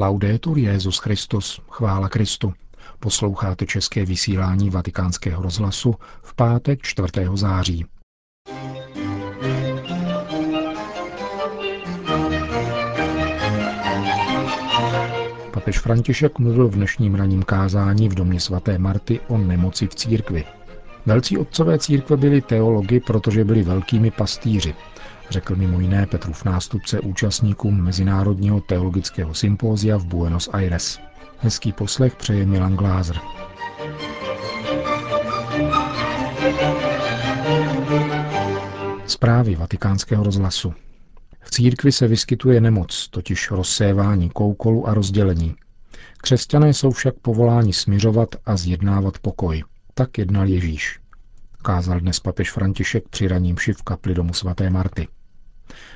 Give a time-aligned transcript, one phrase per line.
[0.00, 2.52] Laudetur Jezus Christus, chvála Kristu.
[3.00, 7.08] Posloucháte české vysílání Vatikánského rozhlasu v pátek 4.
[7.34, 7.86] září.
[15.52, 20.44] Papež František mluvil v dnešním ranním kázání v domě svaté Marty o nemoci v církvi.
[21.06, 24.74] Velcí otcové církve byli teologi, protože byli velkými pastýři,
[25.30, 30.98] řekl mimo jiné Petrův nástupce účastníkům Mezinárodního teologického sympózia v Buenos Aires.
[31.38, 33.20] Hezký poslech přeje Milan Glázer.
[39.06, 40.74] Zprávy vatikánského rozhlasu.
[41.40, 45.54] V církvi se vyskytuje nemoc, totiž rozsévání koukolu a rozdělení.
[46.18, 49.64] Křesťané jsou však povoláni směřovat a zjednávat pokoj.
[49.94, 51.00] Tak jednal Ježíš.
[51.62, 55.08] Kázal dnes papež František při raním v kapli domu svaté Marty.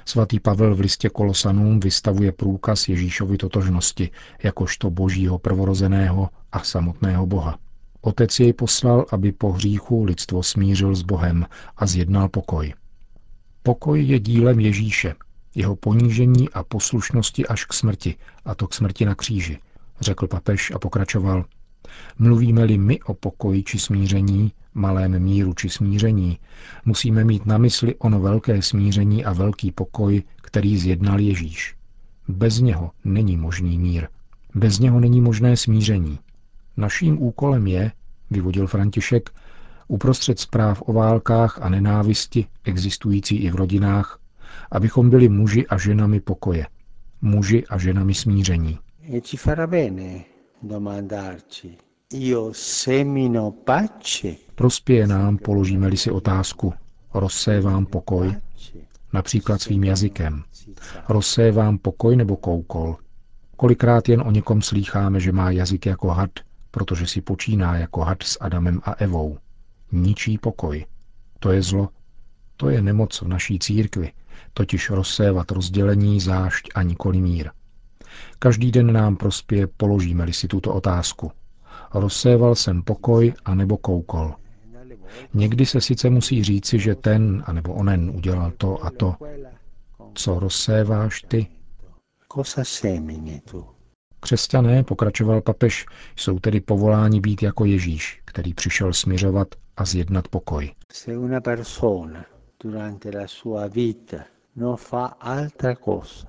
[0.04, 4.10] Svatý Pavel v listě Kolosanům vystavuje průkaz Ježíšovi totožnosti,
[4.42, 7.58] jakožto božího prvorozeného a samotného Boha.
[8.00, 12.74] Otec jej poslal, aby po hříchu lidstvo smířil s Bohem a zjednal pokoj.
[13.62, 15.14] Pokoj je dílem Ježíše,
[15.54, 18.14] jeho ponížení a poslušnosti až k smrti,
[18.44, 19.58] a to k smrti na kříži,
[20.00, 21.44] řekl papež a pokračoval.
[22.18, 26.38] Mluvíme-li my o pokoji či smíření, malém míru či smíření,
[26.84, 31.74] musíme mít na mysli ono velké smíření a velký pokoj, který zjednal Ježíš.
[32.28, 34.08] Bez něho není možný mír.
[34.54, 36.18] Bez něho není možné smíření.
[36.76, 37.92] Naším úkolem je,
[38.30, 39.30] vyvodil František,
[39.88, 44.18] uprostřed zpráv o válkách a nenávisti existující i v rodinách,
[44.70, 46.66] abychom byli muži a ženami pokoje,
[47.22, 48.78] muži a ženami smíření.
[49.12, 50.31] E ci farà bene
[50.62, 51.76] domandarci,
[52.12, 54.36] io semino pace.
[54.54, 56.74] Prospěje nám, položíme-li si otázku,
[57.14, 58.34] rozsévám pokoj,
[59.12, 60.42] například svým jazykem.
[61.08, 62.96] Rozsévám pokoj nebo koukol.
[63.56, 66.30] Kolikrát jen o někom slýcháme, že má jazyk jako had,
[66.70, 69.38] protože si počíná jako had s Adamem a Evou.
[69.92, 70.86] Ničí pokoj.
[71.38, 71.88] To je zlo.
[72.56, 74.12] To je nemoc v naší církvi,
[74.54, 77.50] totiž rozsévat rozdělení, zášť a nikoli mír.
[78.38, 81.32] Každý den nám prospěje, položíme-li si tuto otázku.
[81.94, 84.34] Rozséval jsem pokoj anebo koukol.
[85.34, 89.14] Někdy se sice musí říci, že ten anebo onen udělal to a to.
[90.14, 91.46] Co rozséváš ty?
[94.20, 95.86] Křesťané, pokračoval papež,
[96.16, 100.70] jsou tedy povoláni být jako Ježíš, který přišel směřovat a zjednat pokoj.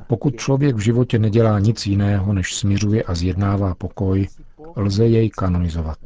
[0.08, 4.28] Pokud člověk v životě nedělá nic jiného, než směřuje a zjednává pokoj,
[4.76, 5.98] lze jej kanonizovat,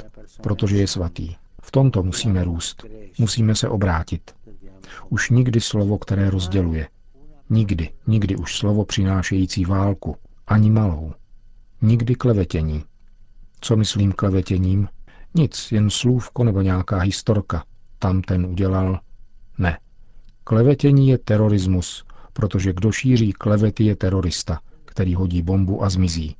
[0.42, 1.36] protože je svatý.
[1.62, 2.86] V tomto musíme růst.
[3.20, 4.36] Musíme se obrátit.
[5.10, 6.88] Už nikdy slovo, které rozděluje.
[7.50, 10.16] Nikdy, nikdy už slovo přinášející válku.
[10.48, 11.14] Ani malou.
[11.82, 12.84] Nikdy klevetění.
[13.62, 14.88] Co myslím klevetěním?
[15.36, 17.64] Nic, jen slůvko nebo nějaká historka.
[18.00, 19.00] Tam ten udělal.
[19.58, 19.78] Ne.
[20.48, 26.36] Klevetění je terorismus, protože kdo šíří klevety je terorista, který hodí bombu a zmizí.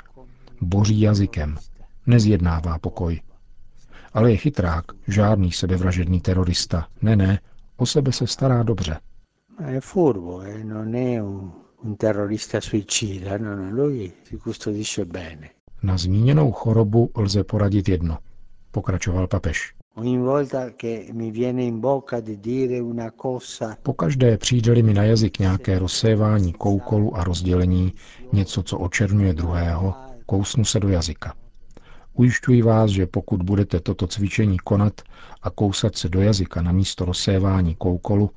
[0.62, 1.58] Boří jazykem.
[2.06, 3.22] Nezjednává pokoj.
[4.14, 6.88] Ale je chytrák, žádný sebevražedný terorista.
[7.02, 7.40] Ne, ne,
[7.78, 9.00] o sebe se stará dobře.
[9.70, 10.64] Je furbo, eh?
[10.64, 15.50] non è un, terrorista suicida, no, no, lui si custodisce bene.
[15.84, 18.18] Na zmíněnou chorobu lze poradit jedno,
[18.72, 19.77] pokračoval papež.
[23.84, 27.94] Pokaždé přijde mi na jazyk nějaké rozsévání koukolu a rozdělení,
[28.34, 29.94] něco, co očerňuje druhého,
[30.26, 31.34] kousnu se do jazyka.
[32.14, 35.02] Ujišťuji vás, že pokud budete toto cvičení konat
[35.42, 38.30] a kousat se do jazyka na místo rozsévání koukolu,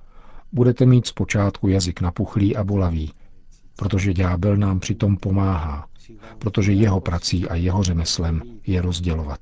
[0.52, 3.12] budete mít zpočátku jazyk napuchlý a bolavý,
[3.76, 5.86] protože ďábel nám přitom pomáhá,
[6.38, 9.40] protože jeho prací a jeho řemeslem je rozdělovat.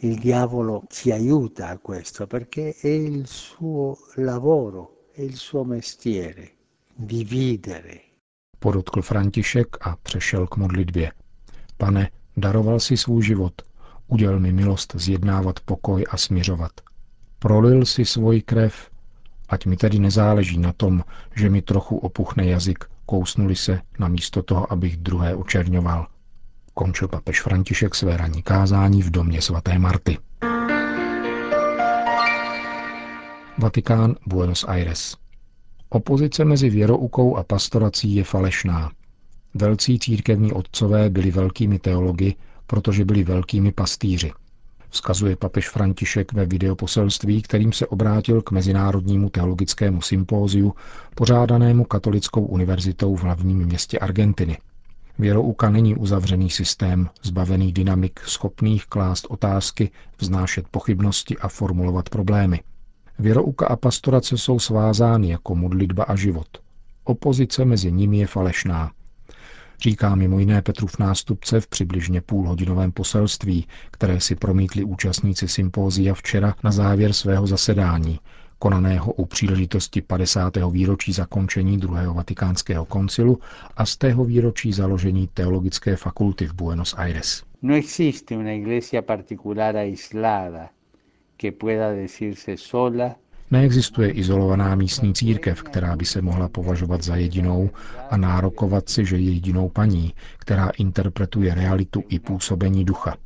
[0.00, 6.52] Il diavolo ci aiuta a questo perché è il suo lavoro, è il suo mestiere,
[6.94, 8.02] dividere.
[8.58, 11.12] Podotkl František a přešel k modlitbě.
[11.76, 13.62] Pane, Daroval si svůj život,
[14.06, 16.72] uděl mi milost zjednávat pokoj a směřovat.
[17.38, 18.90] Prolil si svoji krev,
[19.48, 21.04] ať mi tedy nezáleží na tom,
[21.36, 26.06] že mi trochu opuchne jazyk, kousnuli se, namísto toho, abych druhé očerňoval.
[26.78, 30.18] Končil papež František své ranní kázání v domě svaté Marty.
[33.58, 35.16] Vatikán, Buenos Aires.
[35.88, 38.90] Opozice mezi věroukou a pastorací je falešná.
[39.54, 42.34] Velcí církevní otcové byli velkými teology,
[42.66, 44.32] protože byli velkými pastýři.
[44.90, 50.74] Vzkazuje papež František ve videoposelství, kterým se obrátil k Mezinárodnímu teologickému sympóziu,
[51.14, 54.58] pořádanému katolickou univerzitou v hlavním městě Argentiny.
[55.18, 62.60] Věrouka není uzavřený systém, zbavený dynamik, schopných klást otázky, vznášet pochybnosti a formulovat problémy.
[63.18, 66.48] Věrouka a pastorace jsou svázány jako modlitba a život.
[67.04, 68.90] Opozice mezi nimi je falešná.
[69.80, 76.54] Říká mimo jiné Petrův nástupce v přibližně půlhodinovém poselství, které si promítli účastníci sympózia včera
[76.64, 78.18] na závěr svého zasedání,
[78.58, 80.56] konaného u příležitosti 50.
[80.70, 83.38] výročí zakončení druhého vatikánského koncilu
[83.76, 87.42] a z tého výročí založení teologické fakulty v Buenos Aires.
[87.62, 90.68] No existe una iglesia particular aislada
[91.36, 93.14] que pueda decirse sola
[93.50, 97.70] Neexistuje izolovaná místní církev, která by se mohla považovat za jedinou
[98.10, 103.16] a nárokovat si, že je jedinou paní, která interpretuje realitu i působení ducha.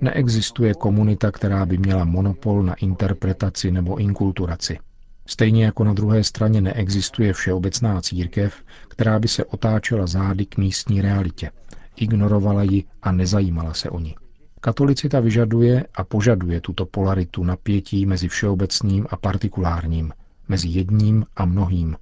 [0.00, 4.78] Neexistuje komunita, která by měla monopol na interpretaci nebo inkulturaci.
[5.26, 11.02] Stejně jako na druhé straně neexistuje všeobecná církev, která by se otáčela zády k místní
[11.02, 11.50] realitě,
[11.96, 14.14] ignorovala ji a nezajímala se o ní.
[14.60, 20.12] Katolicita vyžaduje a požaduje tuto polaritu napětí mezi všeobecným a partikulárním,
[20.48, 21.96] mezi jedním a mnohým,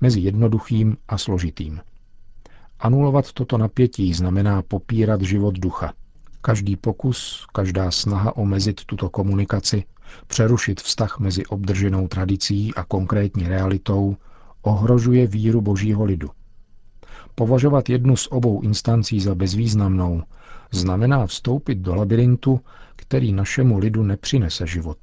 [0.00, 1.80] mezi jednoduchým a složitým.
[2.80, 5.92] Anulovat toto napětí znamená popírat život ducha.
[6.42, 9.84] Každý pokus, každá snaha omezit tuto komunikaci,
[10.26, 14.16] přerušit vztah mezi obdrženou tradicí a konkrétní realitou,
[14.62, 16.30] ohrožuje víru božího lidu.
[17.34, 20.22] Považovat jednu z obou instancí za bezvýznamnou
[20.70, 22.60] znamená vstoupit do labirintu,
[22.96, 24.98] který našemu lidu nepřinese život.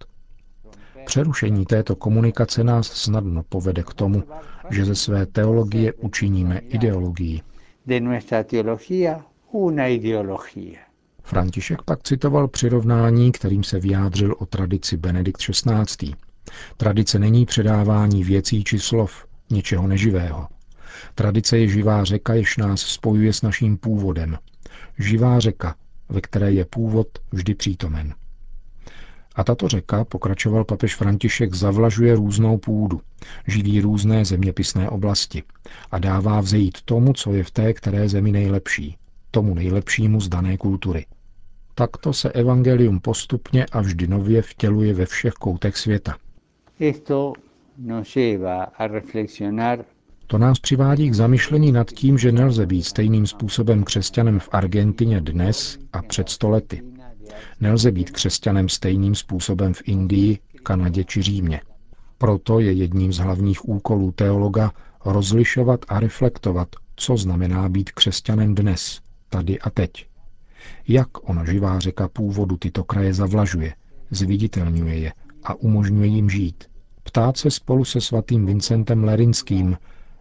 [1.05, 4.23] Přerušení této komunikace nás snadno povede k tomu,
[4.69, 7.41] že ze své teologie učiníme ideologii.
[7.85, 10.88] De nuestra teología una ideología.
[11.29, 16.13] František pak citoval přirovnání, kterým se vyjádřil o tradici Benedikt XVI.
[16.77, 20.47] Tradice není předávání věcí či slov, něčeho neživého.
[21.15, 24.37] Tradice je živá řeka, jež nás spojuje s naším původem.
[24.99, 25.75] Živá řeka,
[26.09, 28.13] ve které je původ vždy přítomen.
[29.35, 33.01] A tato řeka, pokračoval papež František, zavlažuje různou půdu,
[33.47, 35.43] živí různé zeměpisné oblasti
[35.91, 38.97] a dává vzejít tomu, co je v té které zemi nejlepší,
[39.31, 41.05] tomu nejlepšímu z dané kultury.
[41.79, 46.15] Takto se evangelium postupně a vždy nově vtěluje ve všech koutech světa.
[50.27, 55.21] To nás přivádí k zamyšlení nad tím, že nelze být stejným způsobem křesťanem v Argentině
[55.21, 56.83] dnes a před stolety.
[57.61, 61.61] Nelze být křesťanem stejným způsobem v Indii, Kanadě či Římě.
[62.17, 64.71] Proto je jedním z hlavních úkolů teologa
[65.05, 68.99] rozlišovat a reflektovat, co znamená být křesťanem dnes,
[69.29, 70.08] tady a teď.
[70.87, 73.73] Jak ona živá řeka původu tyto kraje zavlažuje,
[74.11, 75.13] zviditelňuje je
[75.43, 76.63] a umožňuje jim žít.
[77.03, 79.77] Ptát se spolu se svatým Vincentem Lerinským,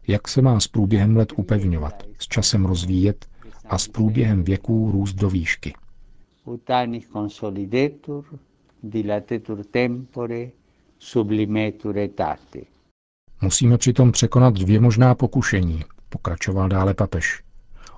[0.07, 3.27] jak se má s průběhem let upevňovat, s časem rozvíjet
[3.69, 5.75] a s průběhem věků růst do výšky.
[6.45, 8.25] utanis consolidetur,
[8.83, 10.49] dilatetur tempore,
[10.99, 12.61] sublimetur etate.
[13.43, 17.43] Musíme přitom překonat dvě možná pokušení, pokračoval dále papež.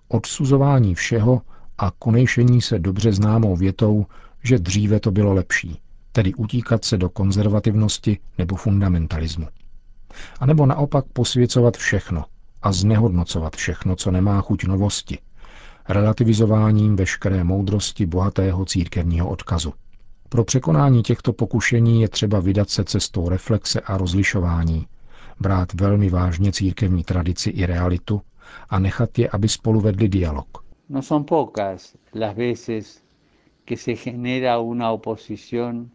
[0.09, 1.43] Odsuzování všeho
[1.83, 4.07] a konejšení se dobře známou větou,
[4.43, 5.81] že dříve to bylo lepší,
[6.13, 9.49] tedy utíkat se do konzervativnosti nebo fundamentalismu.
[10.41, 12.25] A nebo naopak posvěcovat všechno
[12.63, 15.19] a znehodnocovat všechno, co nemá chuť novosti,
[15.89, 19.73] relativizováním veškeré moudrosti bohatého církevního odkazu.
[20.29, 24.87] Pro překonání těchto pokušení je třeba vydat se cestou reflexe a rozlišování,
[25.41, 28.23] brát velmi vážně církevní tradici i realitu
[28.71, 30.70] a nechat je, aby spolu vedli dialog.
[30.91, 33.03] No son pocas las veces
[33.65, 35.93] que se genera una oposición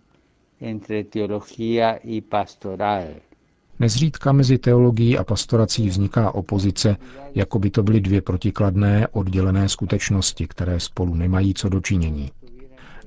[0.62, 3.22] entre teología y pastoral.
[3.80, 6.98] Nezřídka mezi teologií a pastorací vzniká opozice,
[7.36, 12.32] jako by to byly dvě protikladné, oddělené skutečnosti, které spolu nemají co dočinění.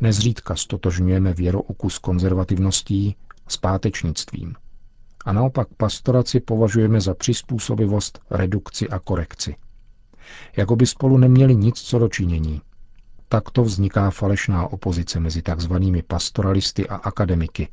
[0.01, 3.17] Nezřídka stotožňujeme věrouku s konzervativností,
[3.49, 4.55] s pátečnictvím.
[5.25, 9.57] A naopak pastoraci považujeme za přizpůsobivost, redukci a korekci.
[10.57, 12.61] Jako by spolu neměli nic co dočinění.
[13.29, 17.69] Takto vzniká falešná opozice mezi takzvanými pastoralisty a akademiky,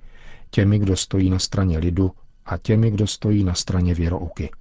[0.49, 2.11] těmi, kdo stojí na straně lidu
[2.45, 4.51] a těmi, kdo stojí na straně věrouky.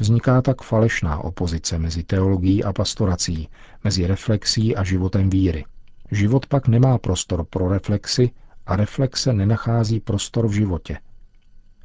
[0.00, 3.48] Vzniká tak falešná opozice mezi teologií a pastorací,
[3.84, 5.64] mezi reflexí a životem víry.
[6.10, 8.30] Život pak nemá prostor pro reflexy
[8.66, 10.98] a reflexe nenachází prostor v životě.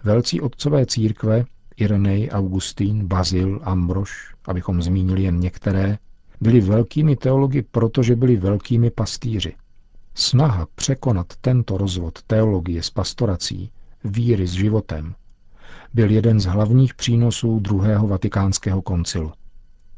[0.03, 1.45] Velcí otcové církve,
[1.77, 5.97] Irenej, Augustín, Bazil, Ambrož, abychom zmínili jen některé,
[6.41, 9.53] byli velkými teologi, protože byli velkými pastýři.
[10.15, 13.71] Snaha překonat tento rozvod teologie s pastorací,
[14.03, 15.15] víry s životem,
[15.93, 19.31] byl jeden z hlavních přínosů druhého vatikánského koncilu.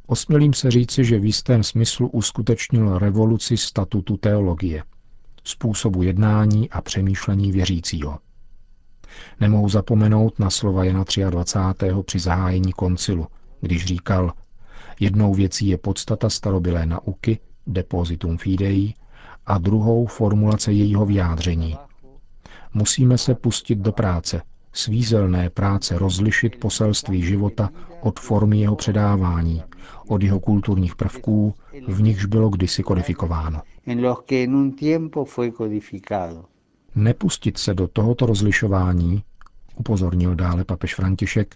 [0.07, 4.83] Osmělím se říci, že v jistém smyslu uskutečnil revoluci statutu teologie,
[5.43, 8.19] způsobu jednání a přemýšlení věřícího.
[9.39, 11.91] Nemohu zapomenout na slova Jana 23.
[12.05, 13.27] při zahájení koncilu,
[13.61, 14.33] když říkal,
[14.99, 18.93] jednou věcí je podstata starobilé nauky, depositum fidei,
[19.45, 21.77] a druhou formulace jejího vyjádření.
[22.73, 24.41] Musíme se pustit do práce,
[24.73, 27.69] svízelné práce rozlišit poselství života
[28.01, 29.63] od formy jeho předávání,
[30.07, 31.53] od jeho kulturních prvků,
[31.87, 33.61] v nichž bylo kdysi kodifikováno.
[36.99, 39.23] Nepustit se do tohoto rozlišování,
[39.75, 41.55] upozornil dále papež František,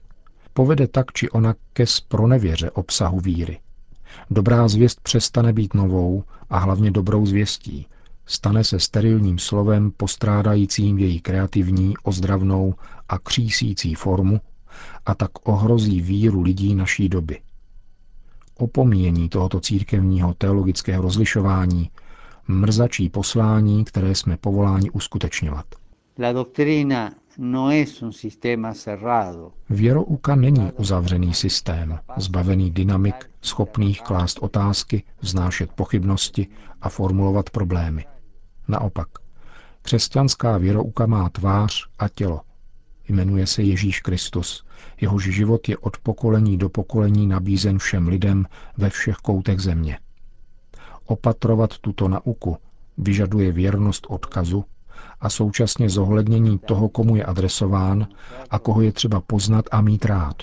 [0.53, 3.59] povede tak či onak ke spronevěře obsahu víry.
[4.31, 7.87] Dobrá zvěst přestane být novou a hlavně dobrou zvěstí,
[8.25, 12.75] stane se sterilním slovem postrádajícím její kreativní, ozdravnou
[13.09, 14.41] a křísící formu
[15.05, 17.39] a tak ohrozí víru lidí naší doby.
[18.57, 21.89] Opomíjení tohoto církevního teologického rozlišování
[22.47, 25.65] mrzačí poslání, které jsme povoláni uskutečňovat.
[26.19, 29.51] La doctrina no es un sistema cerrado.
[29.69, 36.47] Věrouka není uzavřený systém, zbavený dynamik, schopných klást otázky, vznášet pochybnosti
[36.81, 38.05] a formulovat problémy.
[38.67, 39.07] Naopak,
[39.81, 42.41] křesťanská věrouka má tvář a tělo.
[43.07, 44.65] Jmenuje se Ježíš Kristus,
[45.01, 48.45] jehož život je od pokolení do pokolení nabízen všem lidem
[48.77, 49.99] ve všech koutech země.
[51.05, 52.57] Opatrovat tuto nauku
[52.97, 54.65] vyžaduje věrnost odkazu
[55.19, 58.07] a současně zohlednění toho, komu je adresován
[58.49, 60.35] a koho je třeba poznat a mít rád.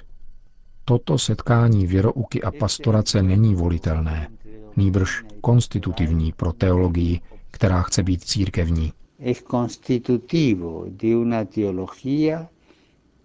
[0.85, 4.29] Toto setkání věrouky a pastorace není volitelné,
[4.76, 8.93] nýbrž konstitutivní pro teologii, která chce být církevní.
[9.19, 12.49] Es constitutivo de una teología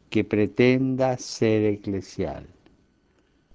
[0.09, 2.43] que pretenda ser eclesial.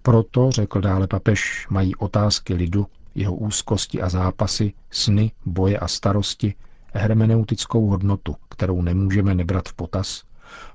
[0.02, 6.54] Proto, řekl dále papež, mají otázky lidu, jeho úzkosti a zápasy, sny, boje a starosti
[6.94, 10.24] hermeneutickou hodnotu, kterou nemůžeme nebrat v potaz,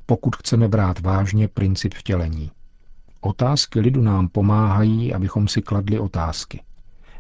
[0.06, 2.52] pokud chceme brát vážně princip vtělení.
[3.22, 6.64] Otázky lidu nám pomáhají, abychom si kladli otázky.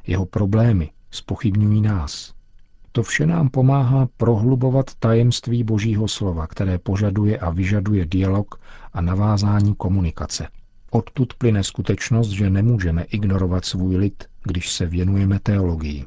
[0.07, 2.33] Jeho problémy spochybňují nás.
[2.91, 8.55] To vše nám pomáhá prohlubovat tajemství Božího slova, které požaduje a vyžaduje dialog
[8.93, 10.47] a navázání komunikace.
[10.95, 16.05] Odtud plyne skutečnost, že nemůžeme ignorovat svůj lid, když se věnujeme teologii.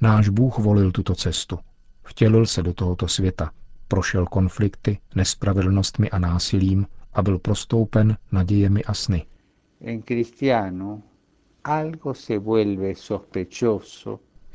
[0.00, 1.58] Náš Bůh volil tuto cestu.
[2.04, 3.50] Vtělil se do tohoto světa,
[3.88, 9.26] prošel konflikty, nespravedlnostmi a násilím a byl prostoupen nadějemi a sny.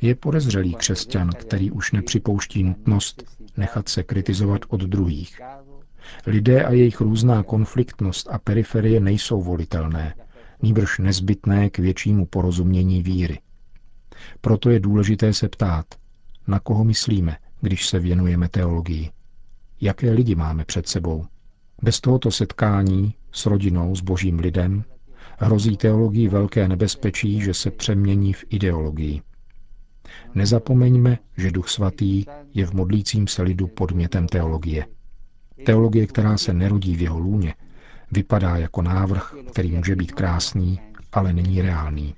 [0.02, 3.24] Je podezřelý křesťan, který už nepřipouští nutnost
[3.58, 5.42] nechat se kritizovat od druhých.
[6.28, 10.16] Lidé a jejich různá konfliktnost a periferie nejsou volitelné,
[10.62, 13.40] nýbrž nezbytné k většímu porozumění víry.
[14.42, 15.86] Proto je důležité se ptát,
[16.48, 19.10] na koho myslíme, když se věnujeme teologii.
[19.82, 21.26] Jaké lidi máme před sebou?
[21.84, 24.84] Bez tohoto setkání s rodinou, s božím lidem,
[25.40, 29.22] hrozí teologii velké nebezpečí, že se přemění v ideologii.
[30.36, 34.86] Nezapomeňme, že Duch Svatý je v modlícím se lidu podmětem teologie.
[35.66, 37.56] Teologie, která se nerodí v jeho lůně,
[38.12, 40.80] vypadá jako návrh, který může být krásný,
[41.12, 42.16] ale není reálný.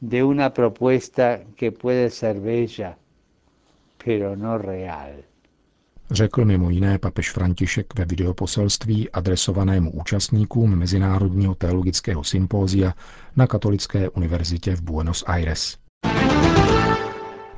[0.00, 2.96] de una propuesta que puede ser bella,
[4.04, 5.10] pero no real
[6.10, 12.94] řekl mimo jiné papež František ve videoposelství adresovanému účastníkům Mezinárodního teologického sympózia
[13.36, 15.76] na Katolické univerzitě v Buenos Aires.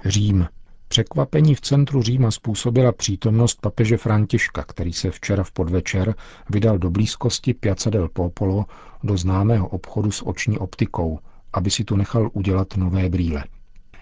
[0.05, 0.47] Řím.
[0.93, 6.15] Překvapení v centru Říma způsobila přítomnost papeže Františka, který se včera v podvečer
[6.51, 8.65] vydal do blízkosti Piazza del Popolo
[9.03, 11.19] do známého obchodu s oční optikou,
[11.53, 13.45] aby si tu nechal udělat nové brýle.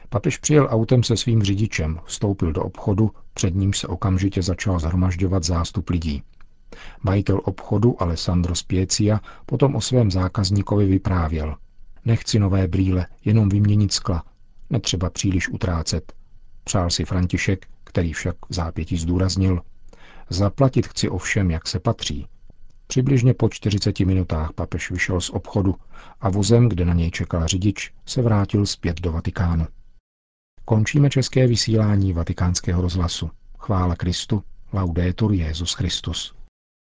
[0.09, 5.45] Papež přijel autem se svým řidičem, vstoupil do obchodu, před ním se okamžitě začal zhromažďovat
[5.45, 6.23] zástup lidí.
[7.03, 11.57] Majitel obchodu Alessandro Spiecia potom o svém zákazníkovi vyprávěl.
[12.05, 14.25] Nechci nové brýle, jenom vyměnit skla.
[14.71, 16.18] Netřeba příliš utrácet.
[16.69, 19.63] Přál si František, který však v zápětí zdůraznil.
[20.31, 22.27] Zaplatit chci ovšem, jak se patří.
[22.87, 25.75] Přibližně po 40 minutách papež vyšel z obchodu
[26.21, 29.67] a vozem, kde na něj čekal řidič, se vrátil zpět do Vatikánu.
[30.65, 33.31] Končíme české vysílání vatikánského rozhlasu.
[33.59, 36.38] Chvála Kristu, laudetur Jezus Christus.